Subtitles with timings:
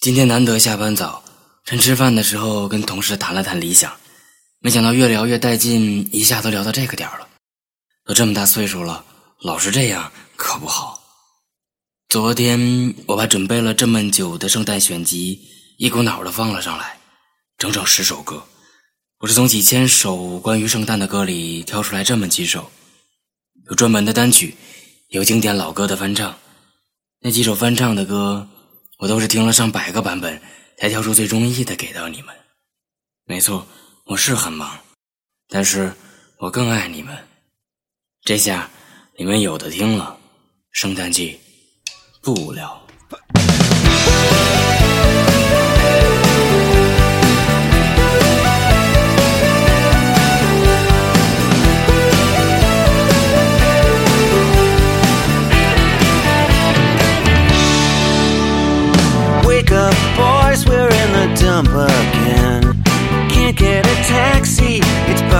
[0.00, 1.22] 今天难得下班早，
[1.66, 3.94] 趁吃饭的时候跟同事谈了谈理想，
[4.58, 7.28] 没想到越聊越带劲，一下都聊到这个点儿了。
[8.06, 9.04] 都这么大岁数了，
[9.42, 11.02] 老是这样可不好。
[12.08, 15.38] 昨天我把准备了这么久的圣诞选集
[15.76, 16.98] 一股脑的放了上来，
[17.58, 18.42] 整整十首歌。
[19.18, 22.70] 我是从几千首关于圣诞的歌里挑出来这么几首，
[23.68, 24.56] 有专门的单曲，
[25.08, 26.34] 有经典老歌的翻唱。
[27.20, 28.48] 那几首翻唱的歌。
[29.00, 30.38] 我都是听了上百个版本，
[30.76, 32.36] 才挑出最中意的给到你们。
[33.24, 33.66] 没错，
[34.04, 34.78] 我是很忙，
[35.48, 35.90] 但是
[36.36, 37.16] 我更爱你们。
[38.20, 38.68] 这下
[39.16, 40.20] 你们有的听了，
[40.72, 41.40] 圣诞季
[42.20, 42.86] 不无聊。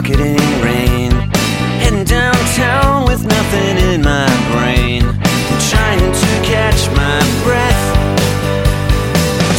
[0.00, 1.10] Bucketing rain.
[1.82, 5.02] Heading downtown with nothing in my brain.
[5.70, 7.84] Trying to catch my breath.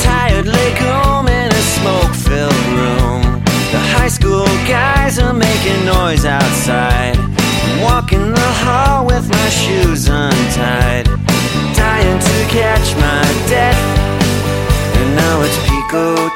[0.04, 3.44] Tired leg home in a smoke-filled room.
[3.74, 7.18] The high school guys are making noise outside.
[7.18, 11.19] I'm walking the hall with my shoes untied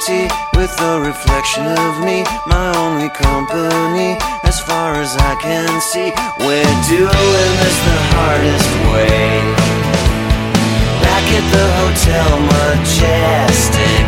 [0.03, 4.17] Picoty with a reflection of me, my only company.
[4.43, 9.39] As far as I can see, we're doing this the hardest way.
[11.01, 14.05] Back at the Hotel Majestic,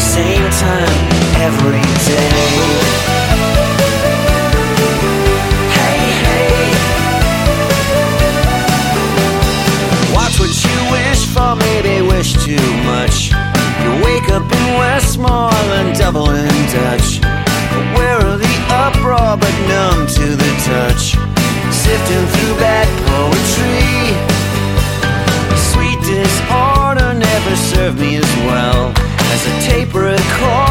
[0.00, 1.06] same time
[1.40, 3.15] every day.
[16.06, 17.18] Double in Dutch.
[17.18, 21.18] Aware of the uproar, but numb to the touch.
[21.74, 24.14] Sifting through bad poetry.
[25.72, 28.92] Sweet disorder never served me as well
[29.34, 30.65] as a tape recorder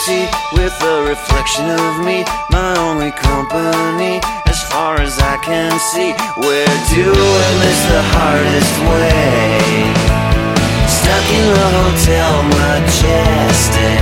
[0.00, 4.20] Picoty with a reflection of me, my only company.
[4.46, 9.92] As far as I can see, we're doing this the hardest way.
[10.88, 14.00] Stuck in the Hotel Majestic,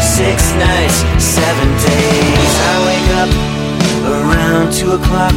[0.00, 2.52] six nights, seven days.
[2.64, 3.30] I wake up
[4.16, 5.34] around two o'clock.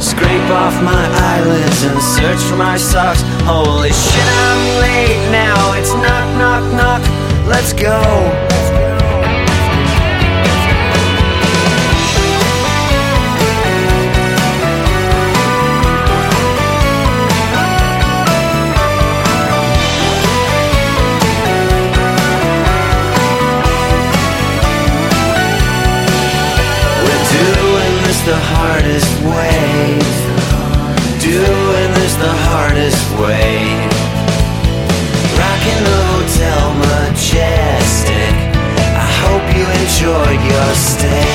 [0.00, 3.22] Scrape off my eyelids and search for my socks.
[3.44, 5.74] Holy shit, I'm late now.
[5.74, 7.02] It's knock, knock, knock.
[7.46, 8.87] Let's go.
[28.28, 29.98] The hardest way.
[31.18, 33.56] Doing this the hardest way.
[35.40, 38.34] Rocking the Hotel Majestic.
[39.04, 41.27] I hope you enjoyed your stay.